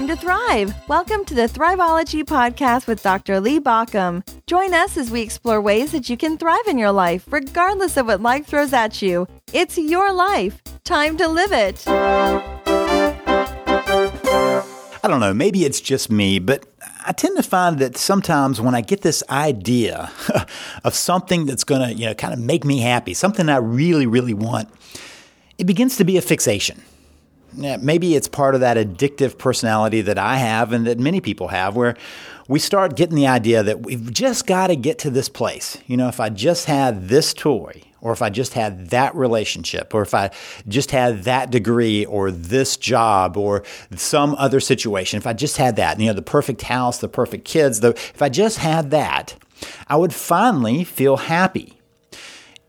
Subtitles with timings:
[0.00, 0.72] time to thrive.
[0.88, 3.38] Welcome to the Thriveology Podcast with Dr.
[3.38, 4.26] Lee Baucom.
[4.46, 8.06] Join us as we explore ways that you can thrive in your life, regardless of
[8.06, 9.28] what life throws at you.
[9.52, 10.62] It's your life.
[10.84, 11.86] Time to live it.
[11.86, 12.32] I
[15.02, 16.64] don't know, maybe it's just me, but
[17.06, 20.10] I tend to find that sometimes when I get this idea
[20.84, 24.06] of something that's going to, you know, kind of make me happy, something I really,
[24.06, 24.70] really want,
[25.58, 26.80] it begins to be a fixation.
[27.52, 31.76] Maybe it's part of that addictive personality that I have and that many people have,
[31.76, 31.96] where
[32.48, 35.78] we start getting the idea that we've just got to get to this place.
[35.86, 39.94] You know, if I just had this toy, or if I just had that relationship,
[39.94, 40.30] or if I
[40.66, 43.62] just had that degree, or this job, or
[43.94, 47.44] some other situation, if I just had that, you know, the perfect house, the perfect
[47.44, 49.36] kids, the, if I just had that,
[49.86, 51.79] I would finally feel happy.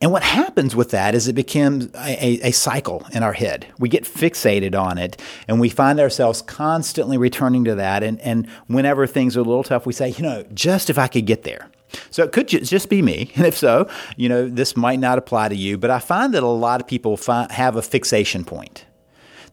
[0.01, 3.67] And what happens with that is it becomes a, a, cycle in our head.
[3.77, 8.01] We get fixated on it and we find ourselves constantly returning to that.
[8.01, 11.07] And, and whenever things are a little tough, we say, you know, just if I
[11.07, 11.69] could get there.
[12.09, 13.31] So it could just be me.
[13.35, 15.77] And if so, you know, this might not apply to you.
[15.77, 17.17] But I find that a lot of people
[17.51, 18.85] have a fixation point.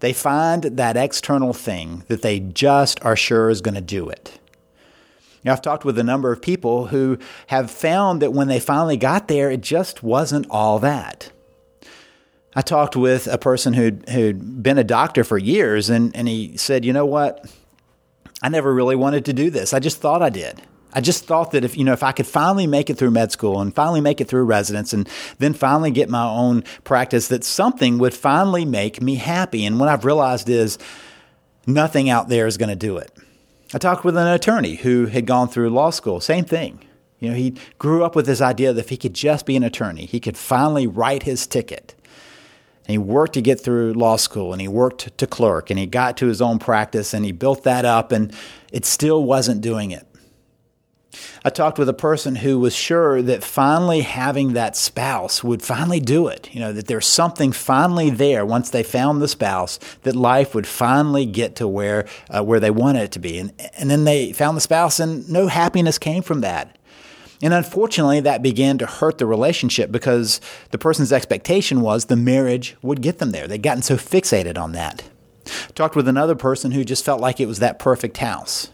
[0.01, 4.39] They find that external thing that they just are sure is going to do it.
[5.49, 7.19] I've talked with a number of people who
[7.49, 11.33] have found that when they finally got there, it just wasn't all that.
[12.55, 16.57] I talked with a person who'd, who'd been a doctor for years, and, and he
[16.57, 17.49] said, You know what?
[18.43, 19.73] I never really wanted to do this.
[19.73, 20.63] I just thought I did.
[20.93, 23.31] I just thought that if you know if I could finally make it through med
[23.31, 27.45] school and finally make it through residence and then finally get my own practice that
[27.45, 30.79] something would finally make me happy and what I've realized is
[31.67, 33.13] nothing out there is going to do it.
[33.75, 36.21] I talked with an attorney who had gone through law school.
[36.21, 36.81] Same thing.
[37.21, 39.63] You know, he grew up with this idea that if he could just be an
[39.63, 41.95] attorney, he could finally write his ticket.
[42.87, 45.85] And he worked to get through law school and he worked to clerk and he
[45.85, 48.33] got to his own practice and he built that up and
[48.73, 50.07] it still wasn't doing it.
[51.45, 56.01] I talked with a person who was sure that finally having that spouse would finally
[56.01, 56.53] do it.
[56.53, 60.67] You know, that there's something finally there once they found the spouse that life would
[60.67, 63.39] finally get to where uh, where they wanted it to be.
[63.39, 66.77] And and then they found the spouse and no happiness came from that.
[67.41, 70.41] And unfortunately, that began to hurt the relationship because
[70.71, 73.47] the person's expectation was the marriage would get them there.
[73.47, 75.05] They'd gotten so fixated on that.
[75.75, 78.71] Talked with another person who just felt like it was that perfect house.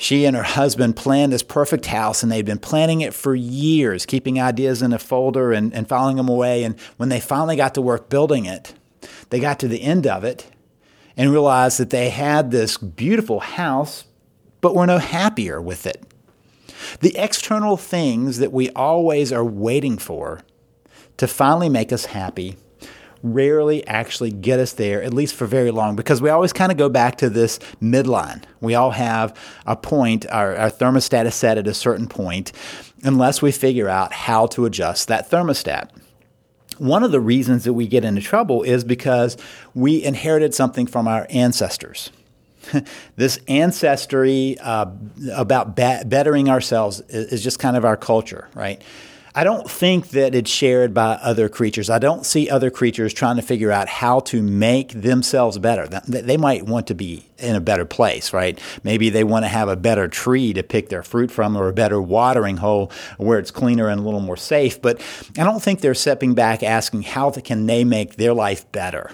[0.00, 4.06] She and her husband planned this perfect house, and they'd been planning it for years,
[4.06, 6.64] keeping ideas in a folder and, and filing them away.
[6.64, 8.72] And when they finally got to work building it,
[9.28, 10.50] they got to the end of it
[11.18, 14.06] and realized that they had this beautiful house,
[14.62, 16.02] but were no happier with it.
[17.00, 20.40] The external things that we always are waiting for
[21.18, 22.56] to finally make us happy
[23.22, 26.78] rarely actually get us there, at least for very long, because we always kind of
[26.78, 28.42] go back to this midline.
[28.60, 29.36] We all have
[29.66, 32.52] a point, our, our thermostat is set at a certain point,
[33.02, 35.90] unless we figure out how to adjust that thermostat.
[36.78, 39.36] One of the reasons that we get into trouble is because
[39.74, 42.10] we inherited something from our ancestors.
[43.16, 44.86] this ancestry uh,
[45.34, 48.82] about bettering ourselves is just kind of our culture, right?
[49.32, 51.88] I don't think that it's shared by other creatures.
[51.88, 55.86] I don't see other creatures trying to figure out how to make themselves better.
[55.86, 58.58] They might want to be in a better place, right?
[58.82, 61.72] Maybe they want to have a better tree to pick their fruit from or a
[61.72, 64.82] better watering hole where it's cleaner and a little more safe.
[64.82, 65.00] But
[65.38, 69.12] I don't think they're stepping back asking how can they make their life better.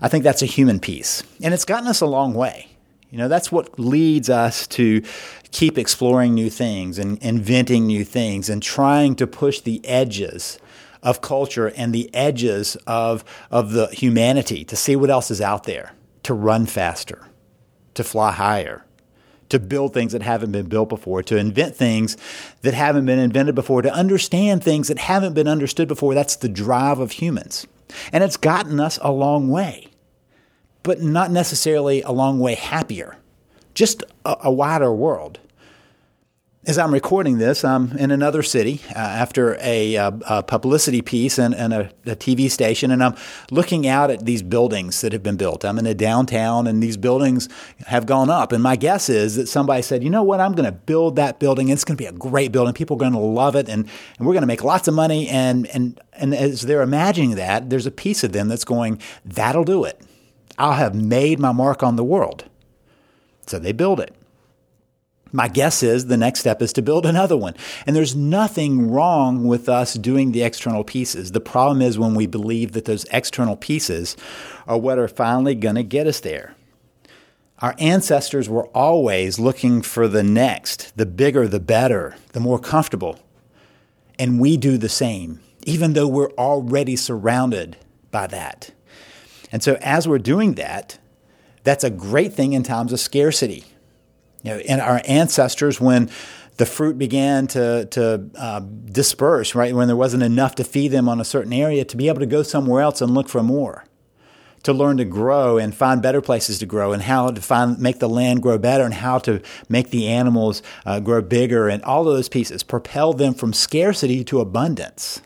[0.00, 1.22] I think that's a human piece.
[1.42, 2.68] And it's gotten us a long way.
[3.10, 5.02] You know, that's what leads us to
[5.50, 10.58] keep exploring new things and inventing new things and trying to push the edges
[11.02, 15.64] of culture and the edges of, of the humanity to see what else is out
[15.64, 15.92] there,
[16.24, 17.26] to run faster,
[17.94, 18.84] to fly higher,
[19.48, 22.16] to build things that haven't been built before, to invent things
[22.60, 26.14] that haven't been invented before, to understand things that haven't been understood before.
[26.14, 27.66] That's the drive of humans.
[28.12, 29.88] And it's gotten us a long way,
[30.88, 33.18] but not necessarily a long way happier
[33.78, 35.38] just a, a wider world.
[36.66, 41.38] As I'm recording this, I'm in another city uh, after a, uh, a, publicity piece
[41.38, 43.14] and, and a, a, TV station, and I'm
[43.52, 45.64] looking out at these buildings that have been built.
[45.64, 47.48] I'm in a downtown, and these buildings
[47.86, 48.50] have gone up.
[48.50, 51.38] And my guess is that somebody said, you know what, I'm going to build that
[51.38, 51.68] building.
[51.68, 52.74] It's going to be a great building.
[52.74, 53.88] People are going to love it, and,
[54.18, 55.28] and we're going to make lots of money.
[55.28, 59.64] And, and, and as they're imagining that, there's a piece of them that's going, that'll
[59.64, 60.02] do it.
[60.58, 62.44] I'll have made my mark on the world.
[63.46, 64.14] So they build it.
[65.30, 67.54] My guess is the next step is to build another one.
[67.86, 71.32] And there's nothing wrong with us doing the external pieces.
[71.32, 74.16] The problem is when we believe that those external pieces
[74.66, 76.54] are what are finally going to get us there.
[77.60, 83.18] Our ancestors were always looking for the next, the bigger, the better, the more comfortable.
[84.18, 87.76] And we do the same, even though we're already surrounded
[88.10, 88.70] by that.
[89.50, 90.98] And so, as we're doing that,
[91.64, 93.64] that's a great thing in times of scarcity.
[94.42, 96.10] You know, and our ancestors, when
[96.56, 101.08] the fruit began to, to uh, disperse, right, when there wasn't enough to feed them
[101.08, 103.84] on a certain area, to be able to go somewhere else and look for more
[104.62, 107.98] to learn to grow and find better places to grow and how to find make
[107.98, 112.08] the land grow better and how to make the animals uh, grow bigger and all
[112.08, 115.20] of those pieces propel them from scarcity to abundance.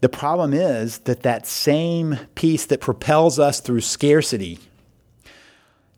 [0.00, 4.60] The problem is that that same piece that propels us through scarcity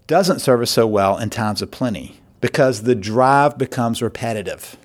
[0.06, 4.76] doesn't serve us so well in times of plenty because the drive becomes repetitive.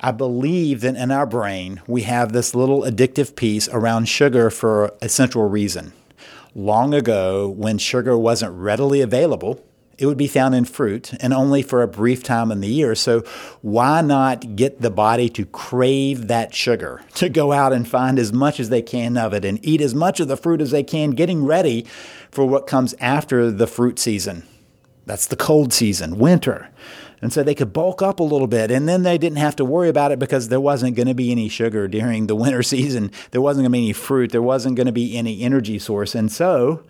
[0.00, 4.92] I believe that in our brain we have this little addictive piece around sugar for
[5.00, 5.92] a central reason
[6.54, 9.64] long ago when sugar wasn't readily available.
[10.02, 12.96] It would be found in fruit and only for a brief time in the year.
[12.96, 13.20] So,
[13.60, 18.32] why not get the body to crave that sugar, to go out and find as
[18.32, 20.82] much as they can of it and eat as much of the fruit as they
[20.82, 21.86] can, getting ready
[22.32, 24.42] for what comes after the fruit season?
[25.06, 26.70] That's the cold season, winter.
[27.20, 28.72] And so they could bulk up a little bit.
[28.72, 31.30] And then they didn't have to worry about it because there wasn't going to be
[31.30, 33.12] any sugar during the winter season.
[33.30, 34.32] There wasn't going to be any fruit.
[34.32, 36.16] There wasn't going to be any energy source.
[36.16, 36.82] And so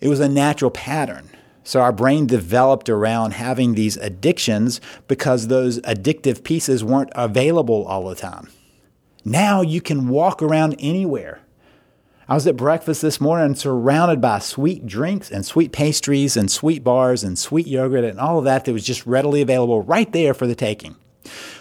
[0.00, 1.28] it was a natural pattern.
[1.64, 8.08] So our brain developed around having these addictions because those addictive pieces weren't available all
[8.08, 8.48] the time.
[9.24, 11.40] Now you can walk around anywhere
[12.30, 16.84] I was at breakfast this morning surrounded by sweet drinks and sweet pastries and sweet
[16.84, 20.34] bars and sweet yogurt and all of that that was just readily available right there
[20.34, 20.96] for the taking.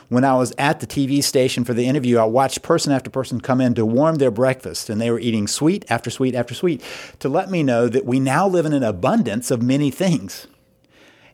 [0.09, 3.41] When I was at the TV station for the interview, I watched person after person
[3.41, 6.81] come in to warm their breakfast, and they were eating sweet after sweet after sweet
[7.19, 10.47] to let me know that we now live in an abundance of many things.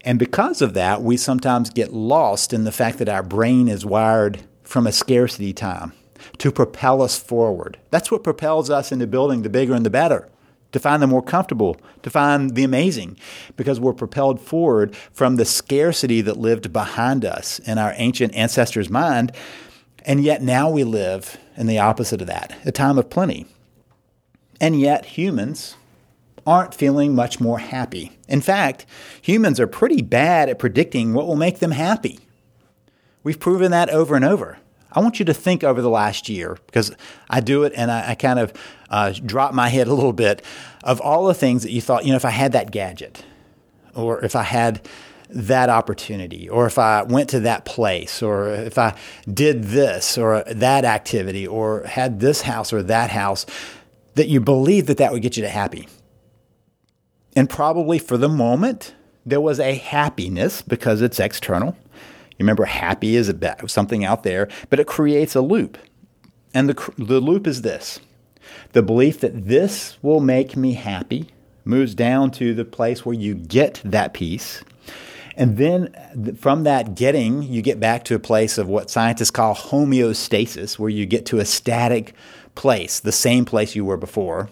[0.04, 3.86] And because of that, we sometimes get lost in the fact that our brain is
[3.86, 5.94] wired from a scarcity time
[6.40, 7.78] to propel us forward.
[7.90, 10.30] That's what propels us into building the bigger and the better,
[10.74, 13.18] to find the more comfortable, to find the amazing,
[13.56, 18.90] because we're propelled forward from the scarcity that lived behind us in our ancient ancestors'
[18.90, 19.32] mind.
[20.06, 23.46] And yet now we live in the opposite of that, a time of plenty.
[24.60, 25.76] And yet humans
[26.46, 28.12] aren't feeling much more happy.
[28.28, 28.86] In fact,
[29.22, 32.20] humans are pretty bad at predicting what will make them happy.
[33.24, 34.58] We've proven that over and over.
[34.94, 36.96] I want you to think over the last year because
[37.30, 38.54] I do it and I, I kind of
[38.90, 40.44] uh, drop my head a little bit
[40.84, 43.26] of all the things that you thought, you know, if I had that gadget
[43.96, 44.88] or if I had
[45.30, 48.96] that opportunity or if I went to that place or if I
[49.32, 53.46] did this or that activity or had this house or that house,
[54.16, 55.88] that you believe that that would get you to happy.
[57.36, 58.94] And probably for the moment,
[59.26, 61.76] there was a happiness because it's external.
[62.38, 65.78] You remember, happy is a, something out there, but it creates a loop.
[66.54, 68.00] And the, the loop is this
[68.74, 71.30] the belief that this will make me happy
[71.66, 74.64] moves down to the place where you get that peace.
[75.36, 79.56] And then from that getting, you get back to a place of what scientists call
[79.56, 82.14] homeostasis, where you get to a static
[82.56, 84.50] place, the same place you were before,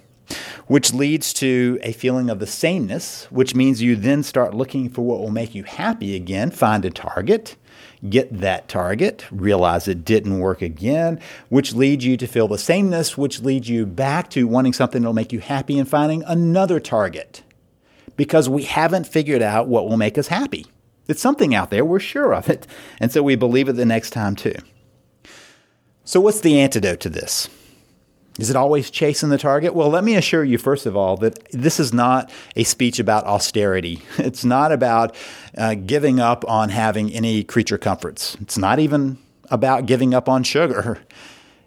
[0.68, 5.04] which leads to a feeling of the sameness, which means you then start looking for
[5.04, 7.56] what will make you happy again, find a target,
[8.10, 13.18] get that target, realize it didn't work again, which leads you to feel the sameness,
[13.18, 17.44] which leads you back to wanting something that'll make you happy and finding another target.
[18.18, 20.66] Because we haven't figured out what will make us happy.
[21.08, 22.68] It's something out there, we're sure of it.
[23.00, 24.56] And so we believe it the next time too.
[26.04, 27.48] So, what's the antidote to this?
[28.40, 29.76] Is it always chasing the target?
[29.76, 33.26] Well, let me assure you, first of all, that this is not a speech about
[33.26, 34.02] austerity.
[34.18, 35.16] It's not about
[35.58, 38.38] uh, giving up on having any creature comforts.
[38.40, 39.18] It's not even
[39.50, 41.00] about giving up on sugar.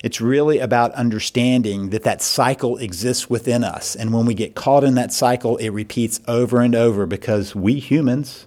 [0.03, 3.97] It's really about understanding that that cycle exists within us.
[3.97, 7.79] And when we get caught in that cycle, it repeats over and over because we
[7.79, 8.47] humans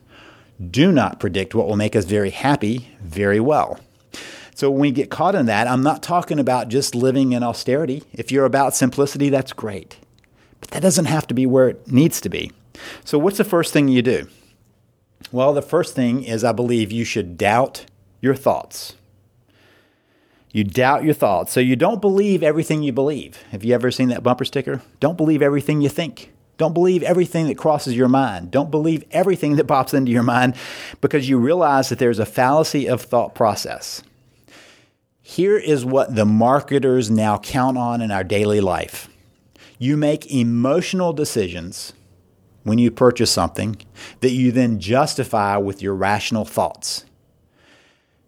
[0.69, 3.79] do not predict what will make us very happy very well.
[4.57, 8.01] So when we get caught in that, I'm not talking about just living in austerity.
[8.11, 9.99] If you're about simplicity, that's great.
[10.59, 12.51] But that doesn't have to be where it needs to be.
[13.05, 14.27] So, what's the first thing you do?
[15.31, 17.85] Well, the first thing is I believe you should doubt
[18.19, 18.95] your thoughts.
[20.51, 21.51] You doubt your thoughts.
[21.51, 23.43] So, you don't believe everything you believe.
[23.51, 24.81] Have you ever seen that bumper sticker?
[24.99, 26.33] Don't believe everything you think.
[26.57, 28.49] Don't believe everything that crosses your mind.
[28.49, 30.55] Don't believe everything that pops into your mind
[30.99, 34.01] because you realize that there's a fallacy of thought process.
[35.29, 39.09] Here is what the marketers now count on in our daily life
[39.77, 41.91] you make emotional decisions
[42.63, 43.75] when you purchase something
[44.21, 47.03] that you then justify with your rational thoughts.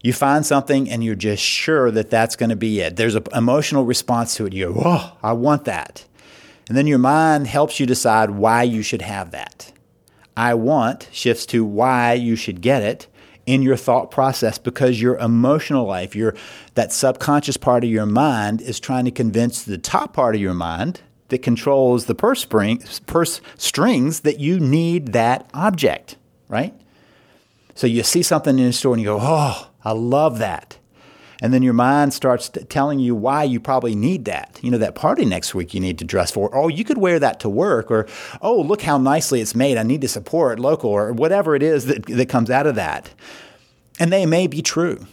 [0.03, 2.97] You find something and you're just sure that that's going to be it.
[2.97, 4.51] There's an emotional response to it.
[4.51, 6.05] You go, oh, I want that.
[6.67, 9.71] And then your mind helps you decide why you should have that.
[10.35, 13.07] I want shifts to why you should get it
[13.49, 16.35] in your thought process because your emotional life, your
[16.75, 20.53] that subconscious part of your mind is trying to convince the top part of your
[20.53, 26.15] mind that controls the purse, spring, purse strings that you need that object,
[26.47, 26.79] right?
[27.73, 30.77] So you see something in a store and you go, "Oh, I love that."
[31.41, 34.59] And then your mind starts telling you why you probably need that.
[34.61, 36.53] You know, that party next week you need to dress for.
[36.53, 37.89] Oh, you could wear that to work.
[37.89, 38.07] Or,
[38.41, 39.77] oh, look how nicely it's made.
[39.77, 43.13] I need to support local or whatever it is that, that comes out of that.
[43.99, 45.07] And they may be true.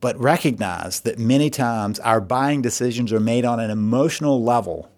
[0.00, 4.90] But recognize that many times our buying decisions are made on an emotional level,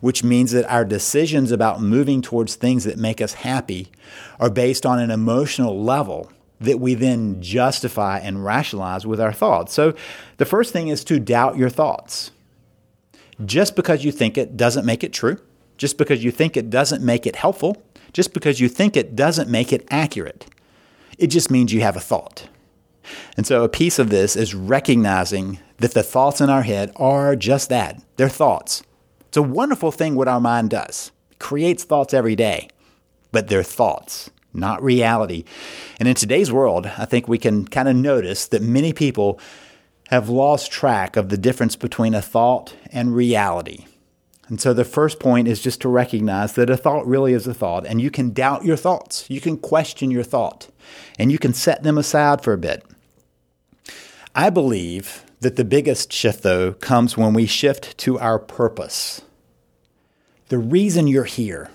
[0.00, 3.90] which means that our decisions about moving towards things that make us happy
[4.38, 9.72] are based on an emotional level that we then justify and rationalize with our thoughts.
[9.72, 9.94] So
[10.36, 12.30] the first thing is to doubt your thoughts.
[13.44, 15.38] Just because you think it doesn't make it true,
[15.76, 17.82] just because you think it doesn't make it helpful,
[18.12, 20.46] just because you think it doesn't make it accurate.
[21.18, 22.48] It just means you have a thought.
[23.36, 27.34] And so a piece of this is recognizing that the thoughts in our head are
[27.36, 28.82] just that they're thoughts.
[29.28, 32.68] It's a wonderful thing what our mind does, it creates thoughts every day,
[33.32, 35.44] but they're thoughts not reality.
[35.98, 39.38] And in today's world, I think we can kind of notice that many people
[40.08, 43.86] have lost track of the difference between a thought and reality.
[44.48, 47.54] And so the first point is just to recognize that a thought really is a
[47.54, 49.24] thought, and you can doubt your thoughts.
[49.30, 50.68] You can question your thought,
[51.18, 52.84] and you can set them aside for a bit.
[54.34, 59.22] I believe that the biggest shift, though, comes when we shift to our purpose.
[60.48, 61.70] The reason you're here,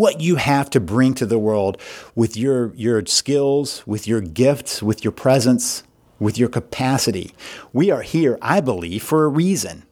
[0.00, 1.78] what you have to bring to the world
[2.14, 5.82] with your, your skills, with your gifts, with your presence,
[6.18, 7.34] with your capacity.
[7.74, 9.84] We are here, I believe, for a reason.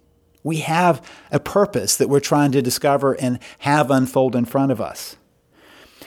[0.42, 4.80] We have a purpose that we're trying to discover and have unfold in front of
[4.80, 5.18] us.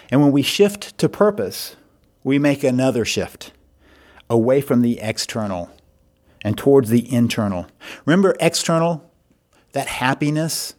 [0.10, 1.76] And when we shift to purpose,
[2.24, 3.52] we make another shift
[4.32, 5.70] away from the external
[6.44, 7.68] and towards the internal.
[8.08, 9.12] Remember, external,
[9.74, 10.74] that happiness?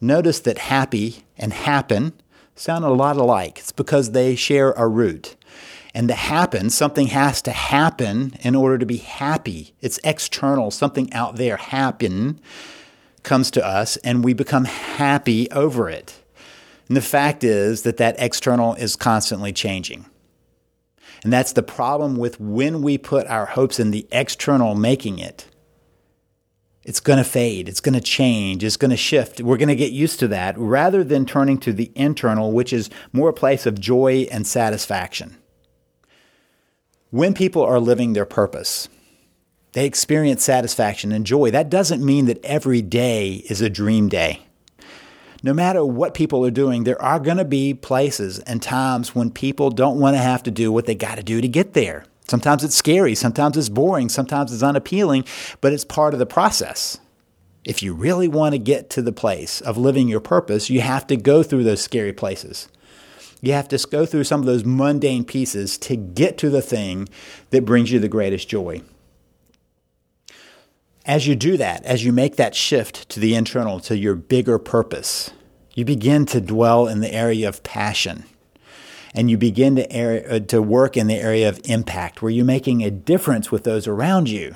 [0.00, 2.14] Notice that happy and happen
[2.60, 3.58] sound a lot alike.
[3.58, 5.34] It's because they share a root.
[5.94, 9.74] And to happen, something has to happen in order to be happy.
[9.80, 12.40] It's external, something out there happen
[13.22, 16.22] comes to us and we become happy over it.
[16.88, 20.06] And the fact is that that external is constantly changing.
[21.22, 25.49] And that's the problem with when we put our hopes in the external making it
[26.84, 29.40] it's going to fade, it's going to change, it's going to shift.
[29.40, 32.88] We're going to get used to that rather than turning to the internal, which is
[33.12, 35.36] more a place of joy and satisfaction.
[37.10, 38.88] When people are living their purpose,
[39.72, 41.50] they experience satisfaction and joy.
[41.50, 44.46] That doesn't mean that every day is a dream day.
[45.42, 49.30] No matter what people are doing, there are going to be places and times when
[49.30, 52.04] people don't want to have to do what they got to do to get there.
[52.30, 55.24] Sometimes it's scary, sometimes it's boring, sometimes it's unappealing,
[55.60, 57.00] but it's part of the process.
[57.64, 61.08] If you really want to get to the place of living your purpose, you have
[61.08, 62.68] to go through those scary places.
[63.40, 67.08] You have to go through some of those mundane pieces to get to the thing
[67.50, 68.82] that brings you the greatest joy.
[71.04, 74.60] As you do that, as you make that shift to the internal, to your bigger
[74.60, 75.32] purpose,
[75.74, 78.22] you begin to dwell in the area of passion
[79.14, 82.82] and you begin to, uh, to work in the area of impact, where you're making
[82.82, 84.54] a difference with those around you,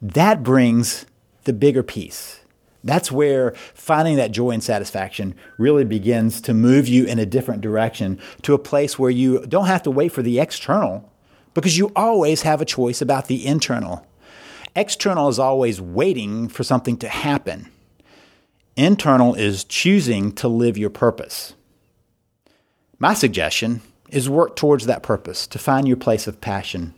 [0.00, 1.06] that brings
[1.44, 2.40] the bigger piece.
[2.82, 7.60] That's where finding that joy and satisfaction really begins to move you in a different
[7.60, 11.10] direction to a place where you don't have to wait for the external
[11.52, 14.06] because you always have a choice about the internal.
[14.74, 17.68] External is always waiting for something to happen.
[18.76, 21.54] Internal is choosing to live your purpose.
[22.98, 26.94] My suggestion is work towards that purpose, to find your place of passion,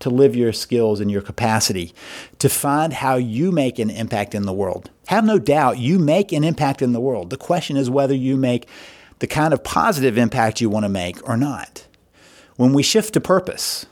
[0.00, 1.94] to live your skills and your capacity,
[2.38, 4.90] to find how you make an impact in the world.
[5.06, 7.30] Have no doubt you make an impact in the world.
[7.30, 8.68] The question is whether you make
[9.20, 11.86] the kind of positive impact you want to make or not.
[12.56, 13.86] When we shift to purpose,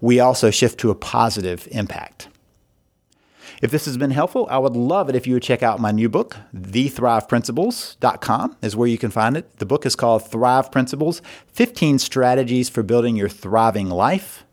[0.00, 2.28] we also shift to a positive impact.
[3.60, 5.90] If this has been helpful, I would love it if you would check out my
[5.90, 9.58] new book, thethriveprinciples.com is where you can find it.
[9.58, 11.20] The book is called Thrive Principles
[11.52, 14.46] 15 Strategies for Building Your Thriving Life.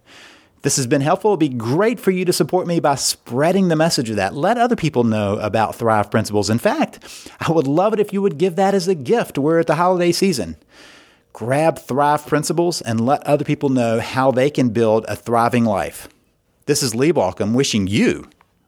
[0.63, 1.31] this has been helpful.
[1.31, 4.35] It'd be great for you to support me by spreading the message of that.
[4.35, 6.49] Let other people know about Thrive Principles.
[6.49, 6.99] In fact,
[7.39, 9.37] I would love it if you would give that as a gift.
[9.37, 10.57] We're at the holiday season.
[11.31, 16.09] Grab Thrive Principles and let other people know how they can build a thriving life.
[16.65, 18.27] This is Lee Baucom wishing you